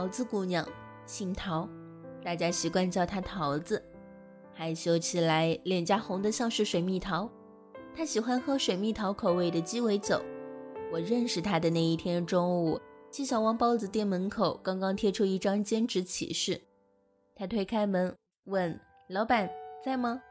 [0.00, 0.66] 桃子姑娘，
[1.04, 1.68] 姓桃，
[2.24, 3.84] 大家习惯叫她桃子。
[4.50, 7.30] 害羞起来，脸颊红得像是水蜜桃。
[7.94, 10.18] 她喜欢喝水蜜桃口味的鸡尾酒。
[10.90, 16.58] 我认识她的那一天中午，七小王包子店门口刚刚贴出一张兼职启事。
[17.36, 19.50] 她推开门问：“老板
[19.84, 20.22] 在吗？”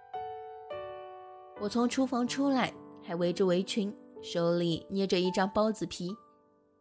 [1.62, 6.10] 我从厨房出来，还围着围裙，手里捏着一张包子皮。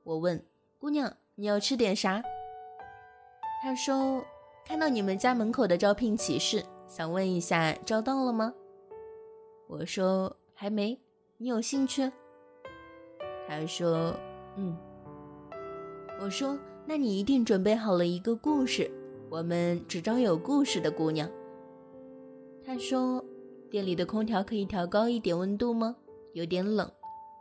[0.04, 0.42] 我问
[0.78, 2.22] 姑娘：“你要吃点啥？”
[3.62, 4.24] 他说
[4.64, 8.54] ：“看到你们家门口的招聘启事，想问一下招到了吗？”
[9.68, 10.98] 我说：“还没。”
[11.38, 12.10] 你有兴趣？
[13.48, 14.14] 他说
[14.56, 14.76] ：“嗯。”
[16.20, 18.90] 我说：“那你一定准备好了一个故事，
[19.30, 21.30] 我们只招有故事的姑娘。”
[22.64, 23.24] 他说。
[23.70, 25.94] 店里的空调可以调高一点温度吗？
[26.32, 26.90] 有点冷，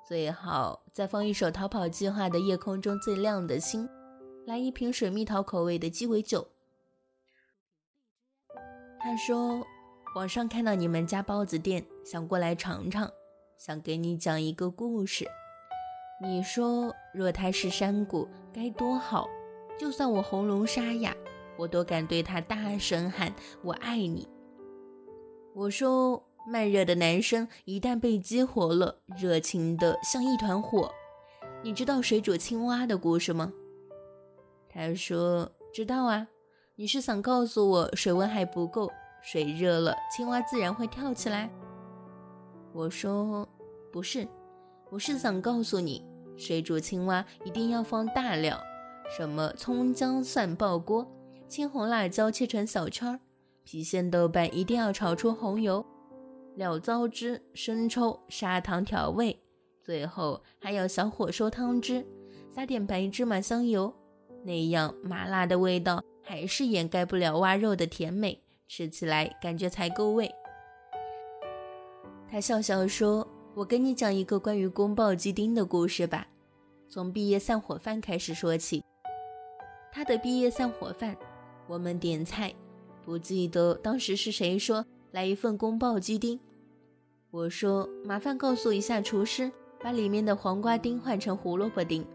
[0.06, 3.86] 最好再放一首《逃跑计划》的《夜空中最亮的星》，
[4.48, 6.48] 来一瓶水蜜桃口味的鸡尾酒。
[8.98, 9.62] 他说，
[10.16, 13.12] 网上看到你们家包子店，想过来尝尝，
[13.58, 15.28] 想给你讲一个故事。
[16.22, 19.28] 你说，若他是山谷，该多好！
[19.78, 21.14] 就算我喉咙沙哑，
[21.58, 24.26] 我都敢对他大声喊：“我爱你。”
[25.54, 30.90] 我说，慢热的男生一旦被激活了，热情的像一团火。
[31.62, 33.52] 你知道水煮青蛙的故事吗？
[34.78, 36.28] 他说知道啊。
[36.76, 38.92] 你是想告诉我水温还不够，
[39.24, 41.50] 水热了，青蛙自然会跳起来？
[42.72, 43.50] 我说
[43.92, 44.28] 不是，
[44.92, 46.06] 我是想告诉你，
[46.38, 48.62] 水煮青蛙一定要放大料，
[49.18, 51.12] 什么葱姜蒜爆锅，
[51.48, 53.20] 青红辣椒切成小圈儿。
[53.66, 55.84] 郫县豆瓣一定要炒出红油，
[56.54, 59.42] 料糟汁、生抽、砂糖调味，
[59.82, 62.06] 最后还要小火收汤汁，
[62.54, 63.92] 撒点白芝麻香油，
[64.44, 70.34] 那样麻辣的味道还是掩盖不了蛙肉的甜美，吃起来感觉才够味。
[72.30, 76.28] 他笑笑说：“我跟你讲一个关于宫爆鸡丁的故事吧，
[76.90, 78.84] 从毕业散伙饭开始说起。
[79.92, 81.16] 他的毕业散伙饭，
[81.68, 82.54] 我们点菜。”
[83.04, 86.38] 不记得当时是谁说来一份宫爆鸡丁，
[87.32, 89.50] 我说麻烦告诉一下厨师，
[89.80, 92.06] 把里面的黄瓜丁换成胡萝卜丁。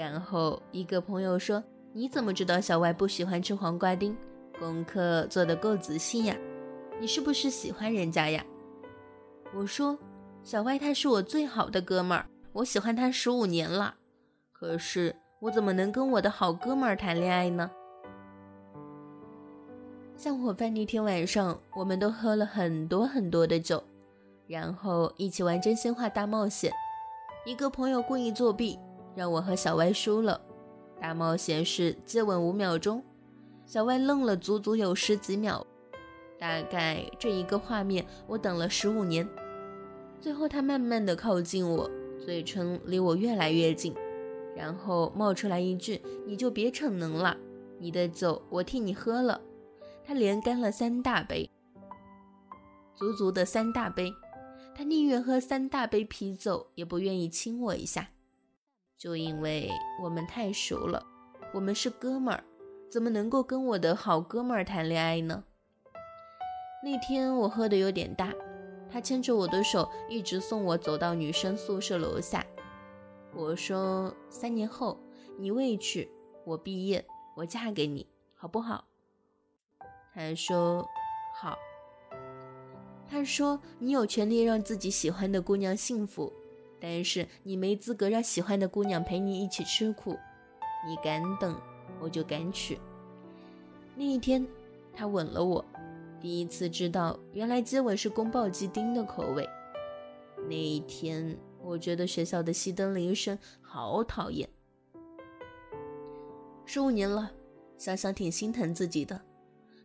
[0.00, 1.62] 然后一个朋友说
[1.92, 4.16] 你怎么知道小歪不喜欢吃黄瓜丁？
[4.58, 6.34] 功课做得够仔细呀，
[6.98, 8.42] 你是不是喜欢人家呀？
[9.54, 9.98] 我说
[10.42, 12.24] 小歪他是我最好的哥们儿，
[12.54, 13.94] 我喜欢他十五年了，
[14.52, 17.70] 可是我怎么能跟我的好哥们儿谈恋爱呢？
[20.16, 23.84] 散伙饭那天晚上，我们都喝了很多很多的酒，
[24.46, 26.72] 然后一起玩真心话大冒险。
[27.44, 28.78] 一个朋友故意作弊，
[29.14, 30.40] 让我和小歪输了。
[31.00, 33.02] 大冒险是接吻五秒钟，
[33.64, 35.66] 小歪愣了足足有十几秒，
[36.38, 39.28] 大概这一个画面我等了十五年。
[40.20, 41.90] 最后他慢慢的靠近我，
[42.22, 43.94] 嘴唇离我越来越近，
[44.54, 47.36] 然后冒出来一句：“你就别逞能了，
[47.78, 49.40] 你的酒我替你喝了。”
[50.04, 51.48] 他连干了三大杯，
[52.94, 54.12] 足足的三大杯。
[54.74, 58.10] 他宁愿喝三大杯啤酒，也不愿意亲我一下，
[59.00, 61.02] 就因为我们太熟了，
[61.54, 62.44] 我们是哥们儿，
[62.90, 65.42] 怎么能够跟我的好哥们儿谈恋爱呢？
[66.84, 68.30] 那天我喝的有点大，
[68.92, 72.44] 他牵着我的手，一直送我走到女生宿舍楼下。
[73.34, 75.00] 我说：“三年后
[75.38, 76.06] 你未娶，
[76.44, 77.02] 我毕业，
[77.38, 78.84] 我嫁给你，好不好？”
[80.12, 80.86] 他说
[81.40, 81.56] ：“好。”
[83.08, 86.30] 他说：“你有权利让自己喜欢的姑娘幸福，
[86.80, 90.18] 但是你没资格让喜欢的姑娘陪你一起吃苦。
[90.86, 91.60] 你敢等，
[92.00, 92.78] 我就敢娶。”
[93.94, 94.46] 那一天，
[94.94, 95.64] 他吻了我，
[96.20, 99.46] 第一次知道原来接吻是宫爆鸡丁的口味。
[100.48, 104.48] 那一天，我觉得学校的熄灯铃声好讨厌。
[106.64, 107.30] 十五年了，
[107.76, 109.20] 想想挺心疼自己的。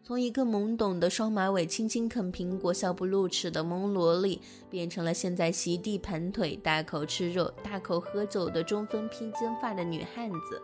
[0.07, 10.61] 从一个懵懂的双马尾、轻轻啃苹果、笑不露齿的萌萝莉，变成了现在席地盘腿、大口吃肉、大口喝酒的中分披肩发的女汉子。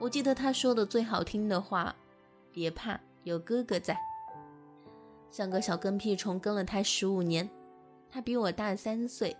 [0.00, 1.94] 我记得她说的最好听的话
[2.50, 3.96] ：“别怕，有哥哥在。”
[5.30, 7.48] 像个小跟屁虫跟了他十五年，
[8.10, 9.36] 他比我大三岁。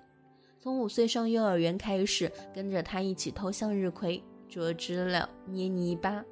[0.60, 6.24] 从五岁上幼儿园开始，跟着他一起偷向日葵、捉知了、捏泥巴。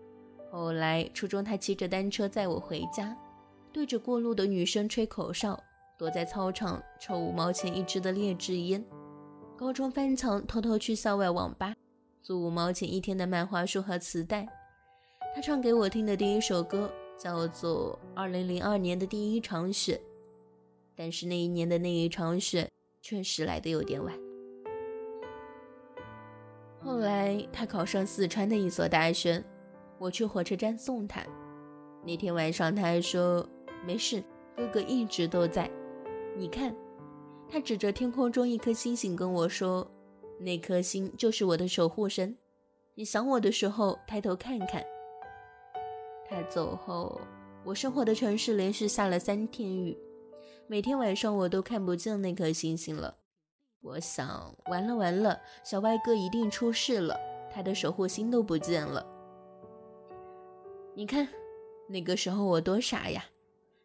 [0.51, 3.17] 后来，初中他骑着单车载我回家，
[3.73, 5.63] 对着过路的女生吹口哨，
[5.97, 8.85] 躲在操场抽五毛钱一支的劣质烟。
[9.57, 11.75] 高中翻墙偷偷去校外网吧，
[12.23, 14.49] 租五毛钱一天的漫画书和磁带。
[15.35, 19.95] 他唱给我听的第一首歌叫做《2002年的第一场雪》，
[20.97, 22.69] 但是那一年的那一场雪
[23.01, 24.13] 确实来的有点晚。
[26.83, 29.45] 后来他考上四川的一所大学，
[30.01, 31.23] 我去火车站送他。
[32.03, 33.47] 那天晚上他还说
[33.87, 34.25] ：“没事，
[34.57, 35.71] 哥哥一直都在。”
[36.35, 36.75] 你看，
[37.47, 39.87] 他指着天空中一颗星星跟我说
[40.41, 42.35] ：“那颗星就是我的守护神。
[42.95, 44.83] 你想我的时候，抬头看看。”
[46.27, 47.21] 他走后，
[47.63, 49.95] 我生活的城市连续下了三天雨，
[50.67, 53.15] 每天晚上我都看不见那颗星星了。
[53.83, 57.15] 我想，完了完了，小外哥一定出事了，
[57.53, 59.05] 他的守护星都不见了。
[61.01, 61.27] 你看，
[61.89, 63.25] 那个时候我多傻呀，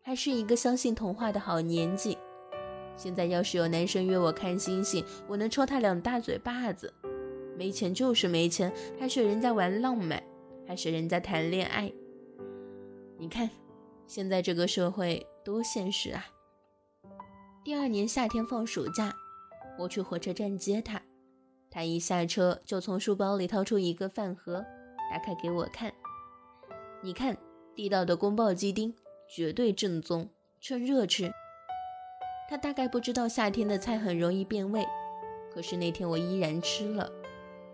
[0.02, 2.18] 还是一个相信童话的好年纪。
[2.98, 6.94] 现在要是有男生约我看星星，我能抽他两大嘴巴子。
[7.58, 8.70] 没钱就是没钱，
[9.00, 10.22] 还是人家玩浪漫，
[10.68, 11.90] 还是人家谈恋爱。
[13.18, 13.50] 你看，
[14.06, 16.26] 现在这个社会多现实啊！
[17.64, 19.16] 第二年夏天放暑假，
[19.80, 21.02] 我去火车站接他，
[21.72, 24.66] 他一下车就从书包里掏出一个饭盒，
[25.10, 25.90] 打开给我看。
[27.06, 27.38] 你看，
[27.75, 28.92] 地道的宫爆鸡丁，
[29.30, 30.28] 绝对正宗，
[30.60, 31.31] 趁热吃。
[32.50, 34.84] 他大概不知道夏天的菜很容易变味，
[35.54, 37.07] 可是那天我依然吃了。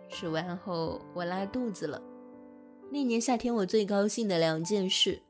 [0.10, 2.01] 吃完后我拉肚子了。
[2.92, 5.22] 那年夏天我最高兴的两件事。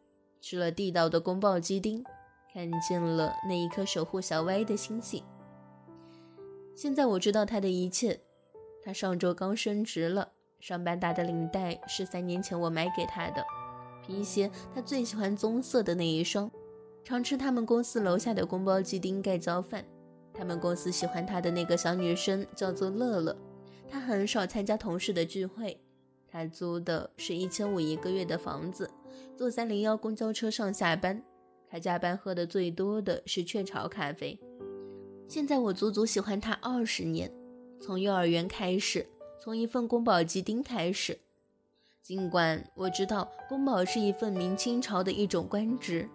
[0.42, 2.03] 吃了地道的宫爆鸡丁，
[2.51, 5.24] 看见了那一颗守护小歪的星星。
[6.75, 8.19] 现在我知道他的一切。
[8.83, 13.45] 他上周刚升职了，上班打的领带是三年前我买给他的，
[14.06, 16.50] 皮鞋他最喜欢棕色的那一双。
[17.03, 19.83] 常吃他们公司楼下的宫保鸡丁盖浇饭。
[20.33, 23.36] 他们公司喜欢他的那个小女生叫做乐乐，
[23.89, 25.80] 她很少参加同事的聚会。
[26.27, 28.89] 他租的是一千五一个月的房子。
[29.36, 31.21] 坐三零幺公交车上下班，
[31.69, 34.39] 他加班喝的最多的是雀巢咖啡。
[35.27, 37.30] 现在我足足喜欢他二十年，
[37.81, 39.06] 从幼儿园开始，
[39.39, 41.19] 从一份宫保鸡丁开始。
[42.01, 46.09] 尽管我知道宫保是一份明清朝的一种官职，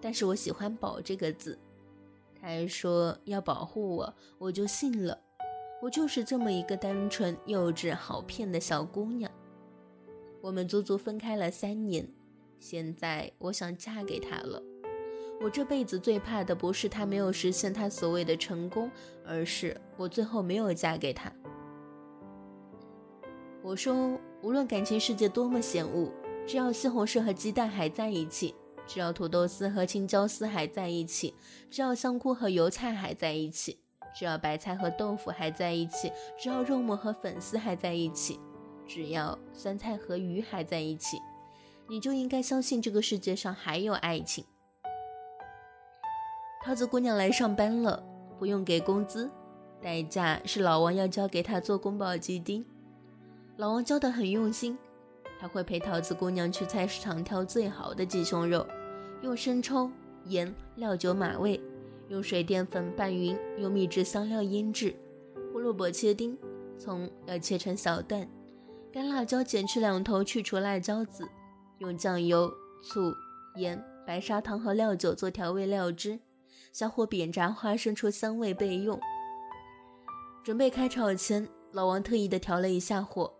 [0.00, 1.58] 但是我喜欢“保”这个字。
[2.40, 5.18] 他还说要保护我，我就信了。
[5.80, 9.30] 我就是这么一个单纯、幼稚、好骗的小姑娘。
[10.40, 12.08] 我们足足分开了三年。
[12.60, 14.62] 现在我想嫁给他了。
[15.40, 18.88] 我这辈子最怕的不是他没有实现他所谓的成功，
[19.26, 21.32] 而是我最后没有嫁给他。
[23.60, 26.10] 我说，无论感情世界多么险恶，
[26.44, 28.52] 只要西红柿和鸡蛋还在一起，
[28.84, 31.32] 只要土豆丝和青椒丝还在一起，
[31.70, 33.78] 只要香菇和油菜还在一起，
[34.12, 38.40] 只要白菜和豆腐还在一起，只要肉末和粉丝还在一起，
[38.84, 41.18] 只要酸菜和鱼还在一起。
[41.88, 44.44] 你就应该相信这个世界上还有爱情。
[46.64, 48.02] 桃子姑娘来上班了，
[48.40, 49.30] 不用给工资，
[49.80, 52.64] 代价是老王要教给她做宫保鸡丁。
[53.58, 54.76] 老王教的很用心，
[55.38, 58.66] 他会陪桃子姑娘去菜市场挑最好的鸡胸肉，
[59.20, 59.90] 用生抽、
[60.24, 61.60] 盐、料酒码味，
[62.08, 64.96] 用水淀粉拌匀，用秘制香料腌制。
[65.52, 66.36] 胡萝卜切丁，
[66.78, 68.26] 葱要切成小段，
[68.90, 71.28] 干辣椒剪去两头，去除辣椒籽。
[71.78, 72.50] 用酱油、
[72.82, 73.12] 醋、
[73.56, 76.18] 盐、白砂糖和料酒做调味料汁，
[76.72, 78.98] 小火煸炸花生出香味备用。
[80.42, 83.32] 准备开炒前，老王特意的调了一下火，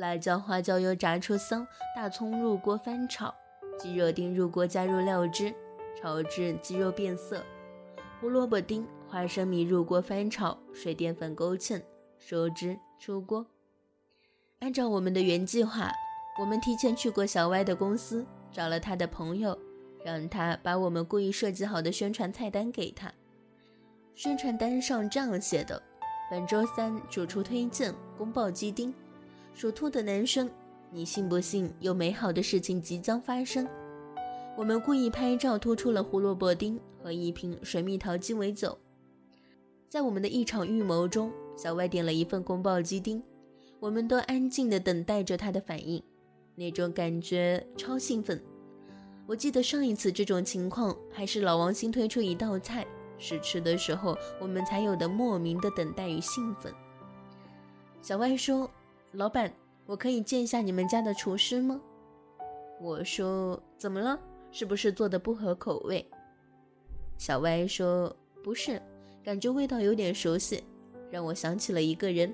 [0.00, 3.34] 辣椒、花椒油炸出香，大葱入锅翻炒，
[3.78, 5.54] 鸡肉丁入锅加入料汁，
[5.94, 7.44] 炒至鸡肉变色。
[8.18, 11.82] 胡萝卜丁、花生米入锅翻炒，水淀粉勾芡，
[12.16, 13.44] 收汁出锅。
[14.60, 15.92] 按照我们的原计划。
[16.38, 19.58] 我们提前去过小歪的公司，找了他的朋友，
[20.02, 23.12] 让他把我们故意设计好的宣传菜单给他。
[24.14, 25.82] 宣传单上这样写的：
[26.30, 28.94] 本周三主厨推荐宫爆鸡丁。
[29.52, 30.50] 属兔的男生，
[30.90, 33.68] 你信不信有美好的事情即将发生？
[34.56, 38.76] 我们故意拍照突出了胡萝卜丁和一瓶水蜜桃鸡尾酒。
[39.88, 43.22] 在我们的一场预谋中，小歪点了一份宫爆鸡丁，
[43.78, 46.02] 我们都安静地等待着他的反应。
[46.54, 48.42] 那种感觉超兴奋！
[49.26, 52.86] 我记得上一次这种情况，还是老王新推出一道菜
[53.18, 56.72] 试吃的时候，我们才有的莫名的等待与兴奋。
[58.02, 58.70] 小歪说
[59.12, 59.52] ：“老板，
[59.86, 61.80] 我可以见一下你们家的厨师吗？”
[62.80, 64.18] 我说：“怎么了？
[64.52, 66.08] 是不是做的不合口味？”
[67.18, 68.80] 小歪说：“不是，
[69.22, 70.64] 感觉味道有点熟悉，
[71.10, 72.32] 让我想起了一个人。”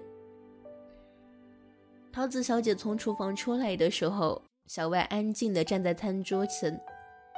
[2.12, 6.80] 桃子小姐从厨房出来的时候，小歪安静地站在餐桌前。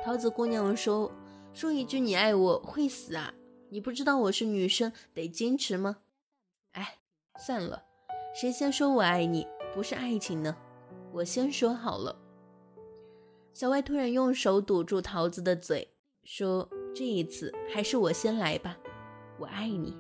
[0.05, 1.11] 桃子姑娘说
[1.55, 3.33] ：“说一句你爱我会死啊？
[3.71, 5.99] 你不知道我是女生，得矜持吗？”
[6.73, 6.99] 哎，
[7.39, 7.83] 算了，
[8.35, 10.57] 谁先说我爱你不是爱情呢？
[11.13, 12.15] 我先说好了。
[13.53, 15.89] 小外突然用手堵住桃子的嘴，
[16.23, 18.79] 说：“这一次还是我先来吧，
[19.39, 19.97] 我爱你。”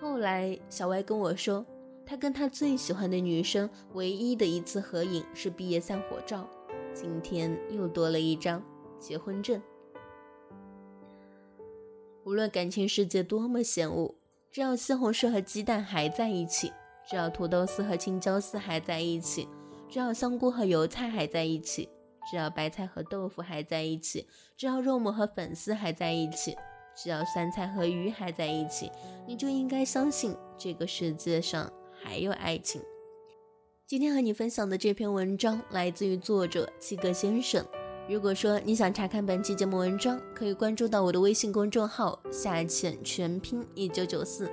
[0.00, 1.66] 后来，小外跟我说，
[2.04, 6.48] 他跟他最喜欢的女生唯一的一次合影是毕业散伙照，
[6.94, 8.62] 今天又多了一张
[9.00, 9.60] 结婚证。
[12.24, 14.14] 无论感情世界多么险恶，
[14.56, 16.72] 只要西红柿和鸡蛋还在一起，
[17.06, 19.46] 只要土豆丝和青椒丝还在一起，
[19.86, 21.86] 只要香菇和油菜还在一起。
[22.30, 26.56] 只要白菜和豆腐还在一起，只要肉末和粉丝还在一起，
[26.96, 28.90] 只要酸菜和鱼还在一起，
[29.26, 31.70] 你就应该相信这个世界上
[32.02, 32.80] 还有爱情。
[33.86, 37.62] 今天和你分享的这篇文章来自于作者七个先生。
[38.08, 44.48] 如果说你想查看本期节目文章，可以关注到我的微信公众号“下潜全拼一九九四”，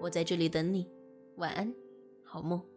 [0.00, 0.86] 我在这里等你。
[1.34, 1.74] 晚安，
[2.22, 2.71] 好梦。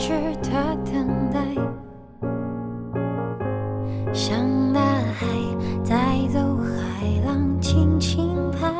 [0.00, 1.44] 少未知的等待，
[4.14, 5.26] 像大海
[5.86, 8.72] 带走，海浪轻轻拍。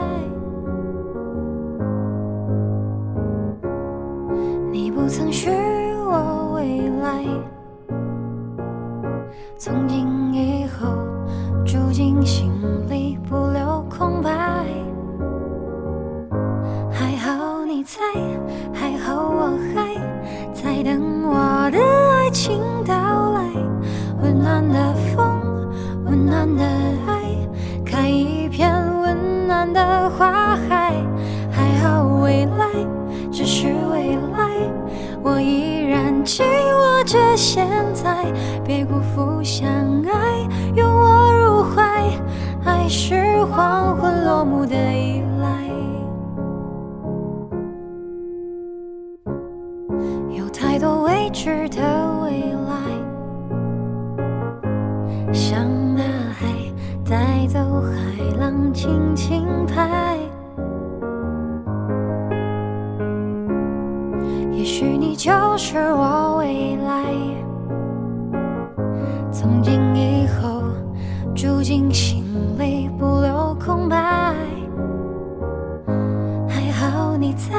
[4.72, 7.22] 你不曾许我未来，
[9.58, 10.09] 从今
[35.22, 38.32] 我依然紧握着现在，
[38.64, 39.68] 别辜负相
[40.04, 42.02] 爱，拥我入怀。
[42.64, 45.48] 爱是黄昏落幕的依赖。
[50.30, 51.99] 有太多未知的
[65.62, 67.04] 是我未来，
[69.30, 70.62] 从今以后
[71.34, 72.24] 住进心
[72.58, 74.34] 里，不留空白。
[76.48, 77.52] 还好你在，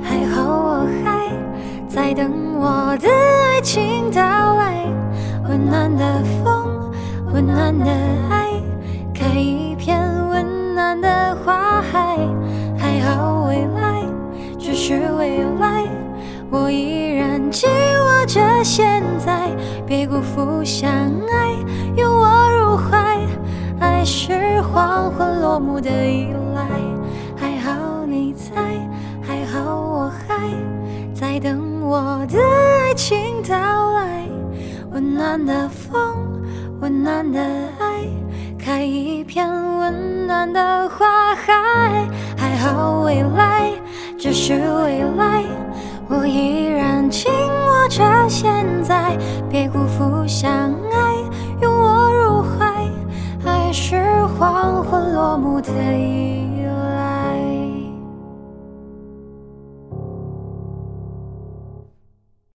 [0.00, 1.28] 还好我还
[1.88, 2.30] 在等。
[2.56, 4.22] 我的爱情到
[4.54, 4.86] 来，
[5.48, 6.92] 温暖的风，
[7.32, 7.90] 温暖的
[8.30, 8.43] 爱，
[18.64, 19.54] 现在，
[19.86, 21.50] 别辜负相爱，
[21.96, 23.18] 拥我入怀。
[23.78, 26.66] 爱是黄昏落幕的依赖，
[27.36, 28.54] 还好你在，
[29.20, 30.48] 还好我还
[31.14, 31.82] 在等。
[31.82, 33.54] 我的爱情到
[33.92, 34.26] 来，
[34.92, 36.00] 温暖的风，
[36.80, 37.40] 温暖的
[37.78, 38.08] 爱，
[38.58, 42.08] 开一片温暖的花海。
[42.38, 43.70] 还好未来
[44.18, 45.44] 只是未来，
[46.08, 47.30] 我依然紧
[47.88, 49.16] 着现在，
[49.50, 50.50] 别辜负相
[50.90, 51.14] 爱，
[51.60, 52.88] 拥我入怀。
[53.44, 54.02] 爱是
[54.38, 56.53] 黄昏落幕的。